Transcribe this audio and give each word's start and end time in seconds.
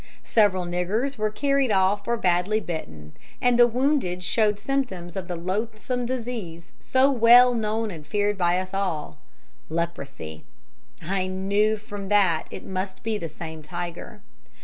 Several 0.23 0.65
niggers 0.65 1.19
were 1.19 1.29
carried 1.29 1.71
off 1.71 2.07
or 2.07 2.17
badly 2.17 2.59
bitten, 2.59 3.13
and 3.39 3.59
the 3.59 3.67
wounded 3.67 4.23
showed 4.23 4.57
symptoms 4.57 5.15
of 5.15 5.27
the 5.27 5.35
loathsome 5.35 6.07
disease 6.07 6.71
so 6.79 7.11
well 7.11 7.53
known 7.53 7.91
and 7.91 8.03
feared 8.07 8.35
by 8.35 8.57
us 8.59 8.73
all 8.73 9.19
leprosy. 9.69 10.43
"I 11.03 11.27
knew 11.27 11.77
from 11.77 12.09
that 12.09 12.45
it 12.49 12.65
must 12.65 13.03
be 13.03 13.19
the 13.19 13.29
same 13.29 13.61
tiger. 13.61 14.21